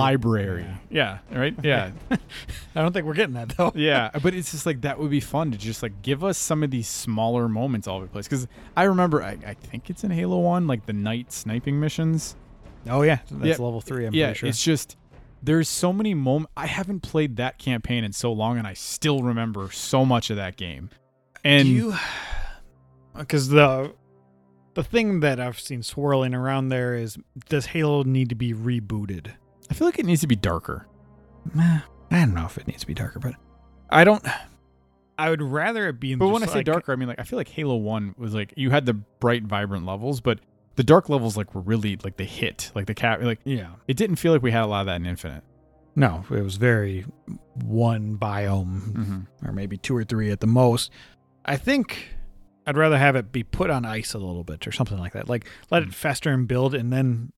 [0.63, 3.73] library yeah right yeah I don't think we're getting that though.
[3.75, 6.63] yeah, but it's just like that would be fun to just like give us some
[6.63, 8.27] of these smaller moments all over the place.
[8.29, 12.37] Because I remember, I, I think it's in Halo One, like the night sniping missions.
[12.89, 14.07] Oh yeah, that's Yeah, level three.
[14.07, 14.49] I'm yeah, pretty sure.
[14.51, 14.97] it's just
[15.43, 16.53] there's so many moments.
[16.57, 20.37] I haven't played that campaign in so long, and I still remember so much of
[20.37, 20.91] that game.
[21.45, 21.95] And you
[23.17, 23.95] because the
[24.75, 29.33] the thing that I've seen swirling around there is does Halo need to be rebooted?
[29.71, 30.87] I feel like it needs to be darker.
[31.55, 33.35] Meh, I don't know if it needs to be darker, but
[33.91, 34.25] I don't.
[35.19, 36.15] I would rather it be.
[36.15, 38.35] But when I say like- darker, I mean like I feel like Halo One was
[38.35, 40.39] like you had the bright, vibrant levels, but
[40.79, 43.97] the dark levels like were really like the hit, like the cat, like yeah, it
[43.97, 45.43] didn't feel like we had a lot of that in Infinite.
[45.97, 47.05] no, it was very
[47.65, 49.47] one biome Mm-hmm.
[49.47, 50.91] or maybe two or three at the most.
[51.45, 52.15] I think
[52.67, 55.29] I'd rather have it be put on ice a little bit or something like that.
[55.29, 55.89] Like let Hmm.
[55.89, 57.33] it fester and build and then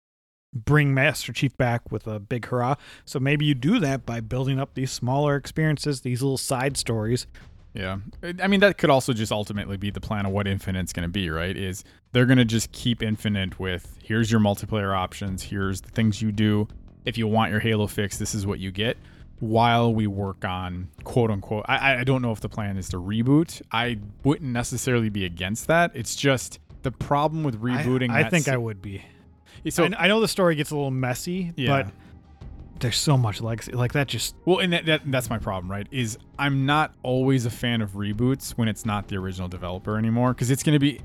[0.53, 2.75] bring Master Chief back with a big hurrah.
[3.05, 7.27] So maybe you do that by building up these smaller experiences, these little side stories.
[7.75, 7.99] Yeah.
[8.43, 11.09] I mean, that could also just ultimately be the plan of what Infinite's going to
[11.13, 11.57] be, right?
[11.57, 16.21] Is they're going to just keep Infinite with here's your multiplayer options, here's the things
[16.21, 16.67] you do.
[17.05, 18.97] If you want your Halo fix, this is what you get.
[19.39, 22.99] While we work on quote unquote, I, I don't know if the plan is to
[22.99, 23.63] reboot.
[23.73, 25.93] I wouldn't necessarily be against that.
[25.95, 28.11] It's just the problem with rebooting.
[28.11, 29.03] I, that think se- I would be.
[29.71, 31.85] So I, I know the story gets a little messy, Yeah.
[31.85, 31.93] but
[32.81, 33.73] there's so much legacy.
[33.73, 35.87] Like that just Well, and that, that that's my problem, right?
[35.91, 40.33] Is I'm not always a fan of reboots when it's not the original developer anymore
[40.35, 41.01] because it's going to be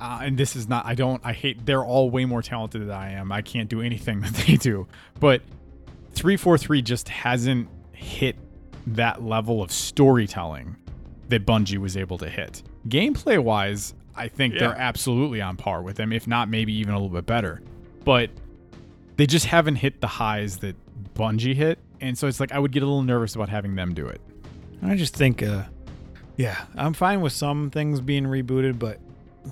[0.00, 2.90] uh, and this is not I don't I hate they're all way more talented than
[2.90, 3.32] I am.
[3.32, 4.86] I can't do anything that they do.
[5.20, 5.42] But
[6.14, 8.36] 343 just hasn't hit
[8.88, 10.76] that level of storytelling
[11.28, 12.62] that Bungie was able to hit.
[12.88, 14.60] Gameplay wise, I think Yeah.
[14.60, 17.60] they're absolutely on par with them, if not maybe even a little bit better.
[18.04, 18.30] But
[19.16, 20.76] they just haven't hit the highs that
[21.14, 21.78] Bungie hit.
[22.00, 24.20] And so it's like I would get a little nervous about having them do it.
[24.82, 25.64] I just think, uh,
[26.36, 29.00] yeah, I'm fine with some things being rebooted, but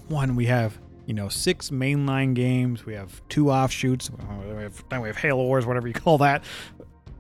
[0.09, 5.01] one, we have, you know, six mainline games, we have two offshoots, we have, then
[5.01, 6.45] we have Halo Wars, whatever you call that.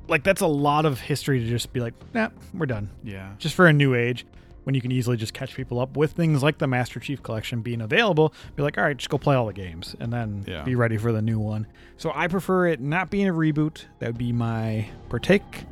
[0.06, 2.90] Like, that's a lot of history to just be like, nah, we're done.
[3.02, 3.32] Yeah.
[3.38, 4.26] Just for a new age.
[4.64, 7.60] When you can easily just catch people up with things like the Master Chief Collection
[7.62, 8.34] being available.
[8.56, 10.62] Be like, all right, just go play all the games and then Yeah.
[10.64, 11.66] be ready for the new one.
[11.96, 13.84] So I prefer it not being a reboot.
[14.00, 15.64] That would be my partake.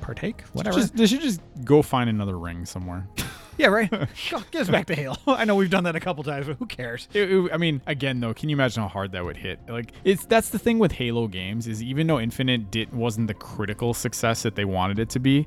[0.00, 0.42] Partake?
[0.52, 0.78] Whatever.
[0.78, 3.06] Just, they should just go find another ring somewhere.
[3.58, 3.90] yeah, right.
[4.50, 5.16] Get us back to Halo.
[5.26, 7.06] I know we've done that a couple times, but who cares?
[7.12, 9.58] It- it- I mean, again though, can you imagine how hard that would hit?
[9.68, 13.34] Like, it's that's the thing with Halo games is even though Infinite did wasn't the
[13.34, 15.46] critical success that they wanted it to be,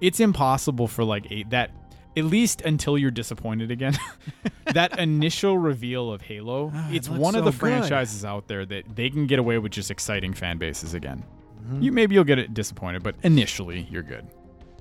[0.00, 1.70] it's impossible for like a, that
[2.16, 3.96] at least until you're disappointed again.
[4.72, 7.60] that initial reveal of Halo, it it's looks one of so the good.
[7.60, 11.24] franchises out there that they can get away with just exciting fan bases again.
[11.62, 11.82] Mm-hmm.
[11.82, 14.26] You maybe you'll get it disappointed, but initially you're good.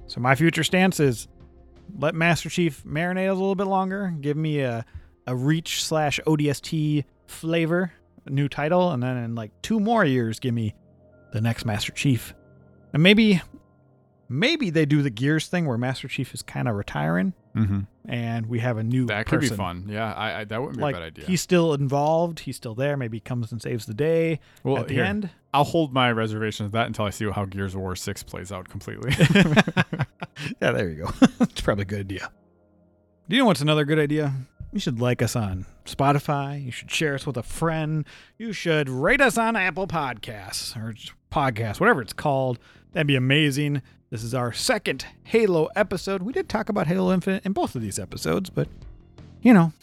[0.07, 1.27] So my future stance is
[1.97, 4.13] let Master Chief marinate a little bit longer.
[4.21, 4.86] Give me a
[5.27, 7.91] a Reach slash ODST flavor,
[8.25, 10.75] a new title, and then in like two more years, give me
[11.33, 12.33] the next Master Chief.
[12.93, 13.41] And maybe
[14.30, 17.80] maybe they do the Gears thing where Master Chief is kind of retiring, Mm-hmm.
[18.09, 19.55] and we have a new That could be person.
[19.57, 19.86] fun.
[19.89, 21.26] Yeah, I, I that wouldn't be Like a bad idea.
[21.26, 22.97] he's still involved, he's still there.
[22.97, 25.30] Maybe he comes and saves the day well, at the here, end.
[25.53, 28.51] I'll hold my reservations of that until I see how Gears of War Six plays
[28.51, 29.13] out completely.
[30.61, 31.09] yeah, there you go.
[31.39, 32.30] it's probably a good idea.
[33.30, 34.34] Do you know what's another good idea?
[34.73, 36.63] You should like us on Spotify.
[36.63, 38.05] You should share us with a friend.
[38.38, 42.59] You should rate us on Apple Podcasts or just podcast, whatever it's called.
[42.91, 43.82] That'd be amazing.
[44.11, 46.21] This is our second Halo episode.
[46.21, 48.67] We did talk about Halo Infinite in both of these episodes, but
[49.41, 49.73] you know,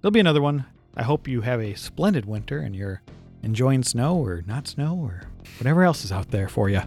[0.00, 0.66] there'll be another one.
[0.96, 3.02] I hope you have a splendid winter and you're
[3.42, 5.22] enjoying snow or not snow or
[5.58, 6.82] whatever else is out there for you.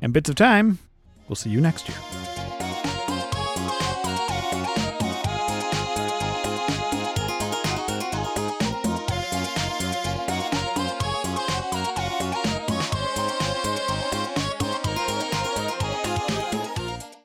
[0.00, 0.78] And bits of time,
[1.28, 1.98] we'll see you next year.